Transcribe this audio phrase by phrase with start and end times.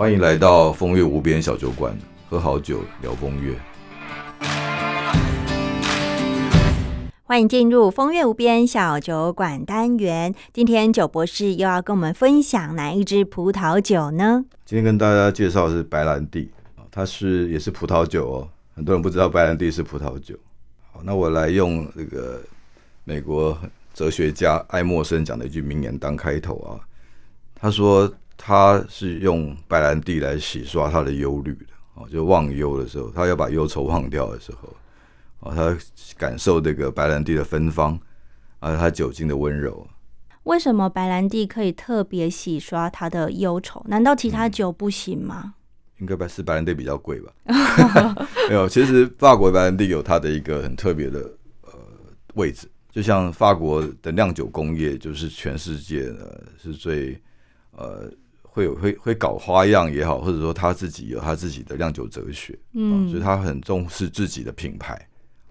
[0.00, 1.94] 欢迎来到风月无边小酒馆，
[2.26, 3.54] 喝好酒聊风月。
[7.24, 10.34] 欢迎进入风月无边小酒馆单元。
[10.54, 14.42] 今天酒博士又要跟我们分享哪一支葡萄酒呢？
[14.64, 18.48] 今天跟大家介绍的是白兰地啊，它是也是葡萄酒哦。
[18.74, 20.34] 很多人不知道白兰地是葡萄酒。
[20.90, 22.40] 好，那我来用这个
[23.04, 23.54] 美国
[23.92, 26.80] 哲学家爱默生讲的一句名言当开头啊。
[27.54, 28.10] 他说
[28.42, 34.74] 他是用白兰地来洗刷他的忧虑的哦，就忘忧的时候，他要把忧愁忘掉的时候。
[35.40, 35.76] 哦，他
[36.16, 37.98] 感受这个白兰地的芬芳，
[38.58, 39.86] 还有它酒精的温柔。
[40.44, 43.84] 为什么白兰地可以特别洗刷他的忧愁？
[43.88, 45.54] 难道其他酒不行吗？
[45.98, 47.32] 应该是白兰地比较贵吧？
[48.48, 51.20] 没有，其实法国白兰地有它的一个很特别的
[51.62, 51.72] 呃
[52.34, 56.26] 位置，就像法国的酿酒工业，就是全世界呢
[56.62, 57.20] 是最
[57.72, 58.10] 呃
[58.52, 65.06] 会有会会搞花样也好，或者说他自己有他自己的酿酒哲学，嗯，所以他很重视自己的品牌。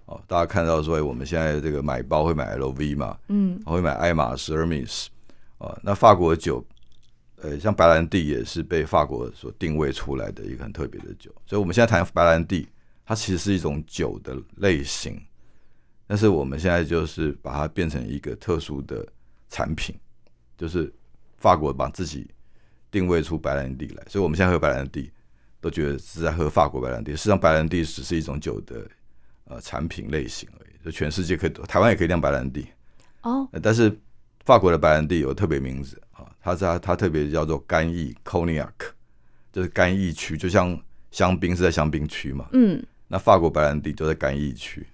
[0.05, 5.05] 哦，大家看到说，我们现在这个买包会买 LV 嘛，嗯，会买爱马仕 Hermes，
[5.59, 6.65] 哦，那法国酒，
[7.37, 12.67] 呃，像白兰地也是被法国所定位出来的一个很特别的酒，所以我们现在谈白兰地，
[13.05, 15.21] 它其实是一种酒的类型，
[16.07, 19.07] 但是我们现在就是把它变成一个特殊的
[19.47, 19.95] 产品，
[20.57, 20.91] 就是
[21.37, 22.27] 法国把自己
[22.91, 25.11] 定位出白兰地来，所以我们现在喝白兰地
[25.61, 28.87] 都觉得是在喝法国白兰地，实际上白兰地只是一种酒的。
[29.51, 32.67] 呃，产品类型而已，就全世界可以，台湾也可以酿白兰地
[33.23, 33.49] 哦。
[33.63, 33.91] 但是
[34.45, 38.69] 法国的白兰地有特别名字啊，它在它特别叫做干邑 （Cognac），
[39.51, 40.79] 就是干邑区，就像
[41.09, 42.47] 香槟是在香槟区嘛。
[42.53, 44.85] 嗯，那法国白兰地就在干邑区。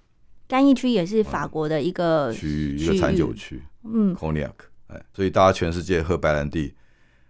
[0.47, 3.61] 干邑区也是法国的一个区一个产酒区。
[3.83, 4.53] 嗯，Cognac，
[4.87, 6.73] 哎，所以大家全世界喝白兰地，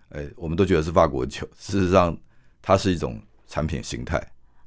[0.09, 2.17] 哎，我们都觉得是法国酒，事实上
[2.61, 4.21] 它是一种产品形态。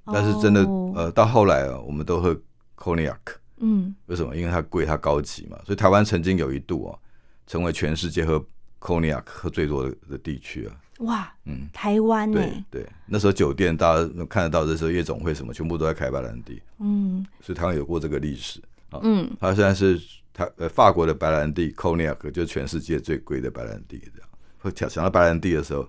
[0.06, 0.62] 但是真的，
[0.94, 2.38] 呃，到后来啊，我们都喝。
[2.80, 3.18] Cognac，
[3.56, 4.36] 嗯，为什么？
[4.36, 5.58] 因为它贵，它高级嘛。
[5.66, 6.96] 所以台湾曾经有一度啊，
[7.44, 8.40] 成为全世界喝
[8.78, 10.76] Cognac 喝最多的的地区啊。
[11.00, 12.40] 哇，嗯，台湾呢？
[12.70, 16.62] 对，那时候酒店大家能看得到，的时候夜总会什么，全部都在开白兰地。
[16.78, 19.00] 嗯，所以台湾有过这个历史啊。
[19.02, 20.00] 嗯，它现在是
[20.32, 23.98] 台呃法国的白兰地 Cognac，就是全世界最贵的白兰地。
[24.14, 24.28] 这样，
[24.70, 25.88] 会想到白兰地的时候，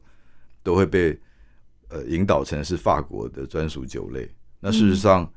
[0.64, 1.20] 都会被
[1.90, 4.30] 呃引导成是法国的专属酒类。
[4.60, 5.32] 那事实上。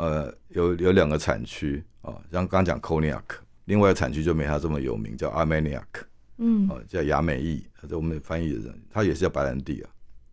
[0.00, 3.20] 呃，有有两个产区啊，像刚刚讲 Cognac，
[3.64, 5.82] 另外产区就没它这么有名，叫 Armagnac，
[6.36, 9.90] 嗯，哦，叫亚美意，这我们翻译的人，它也是叫白兰地啊，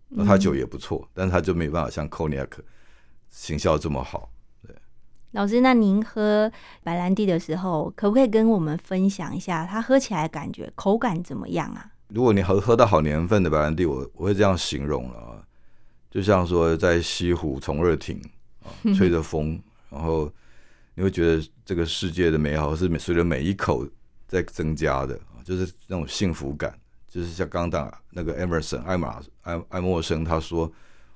[0.09, 2.47] 那它酒也不错，但是它就没办法像 Cognac
[3.31, 4.29] 形象这么好。
[4.61, 4.75] 对，
[5.31, 6.51] 老师，那您喝
[6.83, 11.89] 白兰地的时候，可不可以跟我们分享一下，它喝起来感觉口感怎么样啊？
[12.15, 15.43] 如果你喝喝到好年份的白兰地，我我会这样形容了啊，
[16.09, 18.17] 就像说在西湖从热亭
[18.63, 18.71] 啊。
[18.95, 20.31] 吹着风，然后
[20.93, 23.85] 你会觉得这个世界的美好是随着每一口
[24.27, 26.73] 在增加的就是那种幸福感，
[27.09, 30.71] 就是像刚刚那个 Emerson 艾玛艾艾默生他说，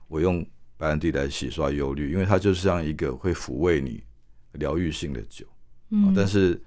[0.10, 0.46] 我用
[0.78, 4.04] 白兰地来洗刷忧虑，因为它就是像一个会抚慰你
[4.52, 5.46] 疗愈性的酒，
[5.92, 6.62] 嗯，但是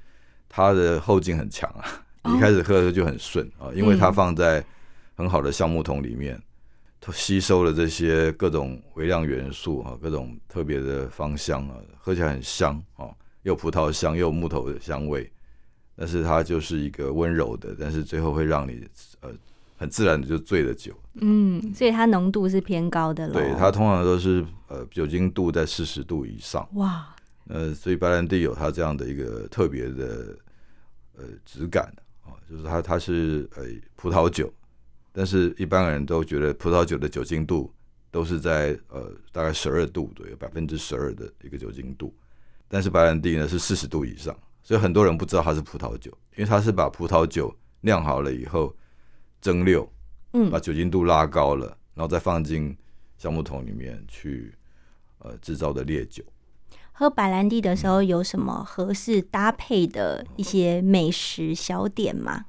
[0.49, 1.85] 它的后劲很强啊，
[2.25, 4.65] 一开始喝的时候就很顺啊，因为它放在
[5.15, 6.41] 很好的橡木桶里面。
[7.05, 13.11] 它吸收了这些各种微量元素啊，各种特别的芳香啊，喝起来很香啊，
[13.43, 15.29] 又葡萄香又木头的香味，
[15.97, 18.87] 但是它就是一个温柔的，但是最后会让你
[19.19, 19.31] 呃
[19.77, 20.95] 很自然的就醉了酒。
[21.15, 23.33] 嗯，所以它浓度是偏高的了。
[23.33, 26.65] 对，它通常都是呃酒精度在四十度以上。
[26.75, 27.13] 哇，
[27.49, 30.39] 呃，所以白兰地有它这样的一个特别的
[31.17, 33.65] 呃质感啊，就是它它是呃
[33.97, 34.53] 葡萄酒。
[35.15, 37.71] 但是，一般人都觉得葡萄酒的酒精度
[38.11, 42.15] 都是在呃大概十二度左右，百分之十二的一个酒精度。
[42.67, 48.75] 但是白兰地呢是四十度以上，所以很多人不知道它是葡萄酒，因为它是把葡萄酒酿好了以后
[49.43, 49.87] 蒸馏，
[50.33, 52.75] 嗯，把酒精度拉高了，然后再放进
[53.19, 54.55] 橡木桶里面去
[55.19, 56.25] 呃制造的烈酒。
[56.93, 62.45] 喝白兰地的时候有什么合适搭配的一些美食小点吗？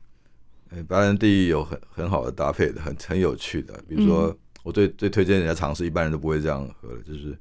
[0.87, 3.73] 白兰地有很很好的搭配的，很很有趣的。
[3.87, 7.37] 比如说，我最最推荐人家尝试，一般人都不会这样喝的，就是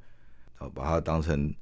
[0.58, 1.52] 啊，把它当成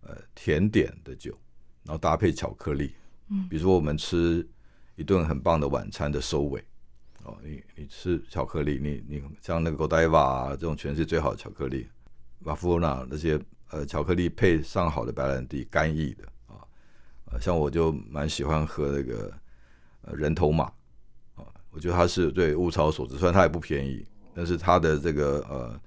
[0.00, 1.38] 呃甜点的酒，
[1.84, 2.94] 然后搭配巧克力。
[3.28, 4.46] 嗯，比如说我们吃
[4.96, 6.64] 一顿很棒的晚餐的收尾，
[7.22, 11.86] 哦，你你吃巧克力，你你像那个 Godiva 啊这种全世界最好的巧克力，
[12.40, 13.38] 瓦夫纳那些
[13.70, 16.60] 呃巧克力配上好的白兰地，干邑的啊，
[17.26, 19.32] 呃，像我就蛮喜欢喝那个
[20.02, 20.64] 呃人头马
[21.34, 21.44] 啊。
[21.70, 25.80] 我觉得它是对物超所值，虽然它也不便宜，但是它的这个呃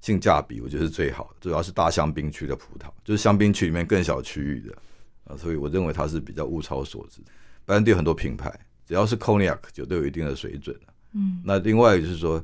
[0.00, 4.76] 性价比，我觉得是最好的，主要是大香槟区的葡萄，就是香槟区里面更小区域的
[5.24, 7.20] 啊，所以我认为它是比较物超所值。
[7.64, 8.52] 白兰地有很多品牌，
[8.86, 10.74] 只要是 Cognac 就都有一定的水准
[11.12, 12.42] 嗯，那另外就是说，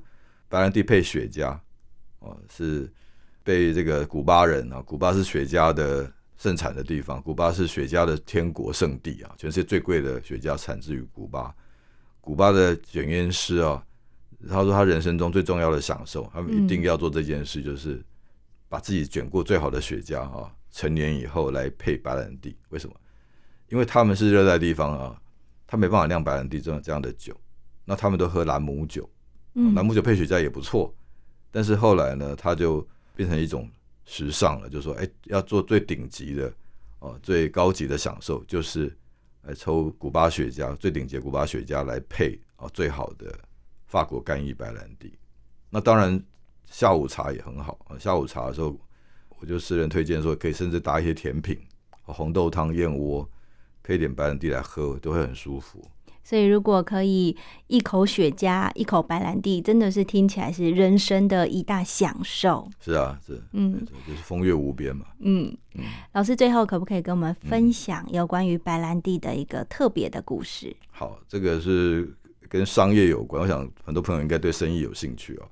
[0.48, 1.58] 白兰地配雪茄，
[2.20, 2.90] 哦，是
[3.44, 11.54] 被这个古巴人啊，古巴是雪茄的盛产的地方，古巴是雪茄的天国圣地啊，全世界最贵的雪茄产自于古巴。
[12.20, 13.84] 古巴的卷烟师啊，
[14.48, 18.02] 他说他人生中最重要的享受，他们一定要做这件事，就是
[18.68, 22.56] 把自己卷过最好的雪茄啊，成年以后来配白兰地。
[22.70, 22.96] 为什么？
[23.68, 25.20] 因为他们是热带地方啊，
[25.66, 27.38] 他没办法酿白兰地这种这样的酒，
[27.84, 29.08] 那他们都喝兰姆酒。
[29.54, 30.94] 嗯兰姆酒配雪茄也不错，
[31.50, 33.70] 但是后来呢，他就变成一种
[34.04, 36.52] 时尚了，就是说，哎，要做最顶级的
[36.98, 38.94] 哦，最高级的享受，就是
[39.42, 43.32] 来抽古巴雪茄，最顶级古巴雪茄来配哦最好的
[43.86, 45.16] 法国干邑白兰地。
[45.70, 46.22] 那当然，
[46.66, 47.98] 下午茶也很好啊。
[47.98, 48.78] 下午茶的时候，
[49.38, 51.58] 我就私人推荐说，可以甚至搭一些甜品，
[52.02, 53.28] 红豆汤、燕窝，
[53.82, 55.82] 配点白兰地来喝，都会很舒服。
[56.24, 57.36] 所以如果可以
[57.66, 62.66] 一口雪茄，一口白兰地，真的是听起来是人生的一大享受。
[62.80, 65.04] 是啊，是，嗯就是风月无边嘛。
[65.20, 65.54] 嗯，
[66.12, 70.74] 老师最后可不可以跟我们分享有关于白兰地的一个特别的故事？
[70.90, 72.10] 好，这个是
[72.48, 75.46] 跟商业有关，我想很多朋友应该对生意有兴趣哦。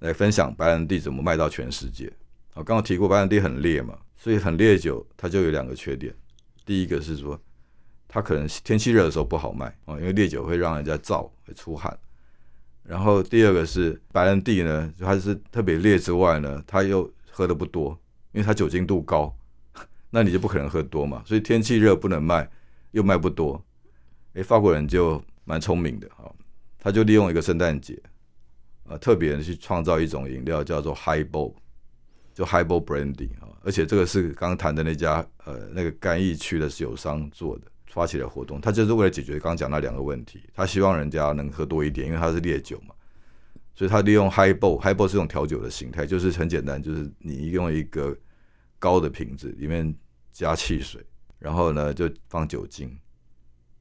[0.00, 2.12] 来分享白兰地怎么卖到全世界。
[2.54, 6.14] 我，刚刚提过白兰地很烈嘛，所以很烈酒它就有两个缺点。
[6.66, 7.40] 第一个是说，
[8.08, 11.96] 它可能天气热的时候不好卖啊，因为烈酒会让人家燥，会出汗。
[12.82, 17.90] 然后第二个是白兰地呢，它是特别烈之外呢，它又喝的不多，
[18.32, 19.36] 因为它酒精度高，
[20.08, 21.22] 那你就不可能喝多嘛。
[21.26, 22.50] 所以天气热不能卖，
[22.92, 23.62] 又卖不多。
[24.32, 26.32] 诶，法国人就蛮聪明的啊，
[26.78, 28.00] 他就利用一个圣诞节，
[28.84, 31.52] 呃，特别去创造一种饮料叫做 Highball，
[32.32, 42.94] 就 Highball Brandy 啊，而且这个是刚谈的那家呃那个干邑区的酒商做的，发起的活动，他就是为了解决刚刚讲那两个问题，他希望人家能喝多一点，因为他是烈酒嘛，
[43.74, 48.16] 所以他利用 Highball，Highball 是一种调酒的形态，就是很简单，就是你用一个
[48.78, 49.94] 高的瓶子里面
[50.32, 51.04] 加汽水，
[51.38, 52.96] 然后呢就放酒精。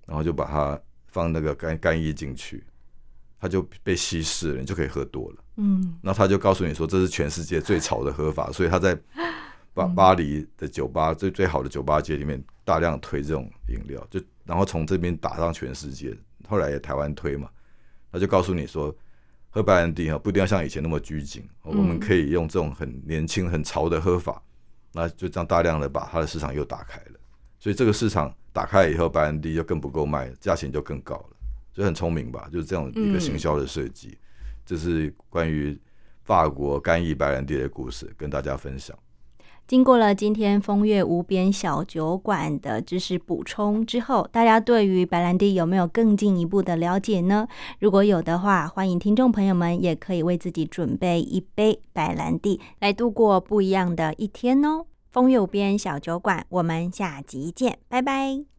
[0.07, 2.63] 然后就把它放那个干干衣进去，
[3.41, 5.43] 它就被稀释了，你就可以喝多了。
[5.57, 8.97] 嗯那他就告诉你说，这是全世界最潮的喝法，所以他在
[9.77, 16.17] 巴巴黎的酒吧最最好的酒吧街里面大量推这种饮料，就然后从这边打上全世界。
[16.47, 17.49] 后来也台湾推嘛，
[18.11, 18.95] 他就告诉你说，
[19.49, 24.41] 喝白兰地哈不一定要像以前那么拘谨，我们可以用这种很年轻很潮的喝法，
[24.93, 27.19] 那就这样大量的把它的市场又打开了。
[27.59, 31.35] 所以这个市场打开以后，白兰地就更不够卖，价钱就更高了，
[31.73, 32.49] 所以很聪明吧？
[32.51, 34.17] 就是这样一个行销的设计。
[34.65, 35.77] 这是关于
[36.23, 38.97] 法国干邑白兰地的故事，跟大家分享。
[39.67, 47.45] 经过了今天风月无边小酒馆的知识补充之后，大家对于白兰地有没有更进一步的了解呢？
[47.79, 54.85] 如果有的话，欢迎听众朋友们也可以为自己准备一杯白兰地，来度过不一样的一天哦。
[55.09, 58.47] 风月无边小酒馆，我们下集见，拜拜。